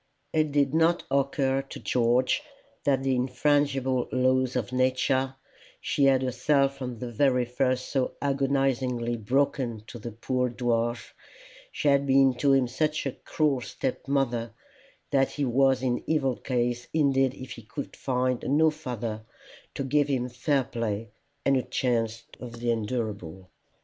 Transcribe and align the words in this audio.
It 0.33 0.51
did 0.51 0.73
not 0.73 1.03
occur 1.11 1.61
to 1.61 1.79
George 1.79 2.41
that 2.85 3.03
the 3.03 3.13
infrangible 3.13 4.09
laws 4.11 4.55
of 4.55 4.71
Nature 4.73 5.35
she 5.79 6.05
had 6.05 6.23
herself 6.23 6.75
from 6.79 6.97
the 6.97 7.11
very 7.11 7.45
first 7.45 7.89
so 7.89 8.15
agonizingly 8.19 9.15
broken 9.17 9.83
to 9.85 9.99
the 9.99 10.11
poor 10.11 10.49
dwarf, 10.49 11.11
she 11.71 11.87
had 11.87 12.07
been 12.07 12.33
to 12.37 12.51
him 12.53 12.67
such 12.67 13.05
a 13.05 13.11
cruel 13.11 13.61
step 13.61 14.07
mother, 14.07 14.53
that 15.11 15.33
he 15.33 15.45
was 15.45 15.83
in 15.83 16.03
evil 16.07 16.35
case 16.35 16.87
indeed 16.95 17.35
if 17.35 17.51
he 17.51 17.61
could 17.61 17.95
find 17.95 18.41
no 18.41 18.71
father 18.71 19.23
to 19.75 19.83
give 19.83 20.07
him 20.07 20.29
fair 20.29 20.63
play 20.63 21.11
and 21.45 21.57
a 21.57 21.61
chance 21.61 22.23
of 22.39 22.53
the 22.59 22.71
endurable. 22.71 23.51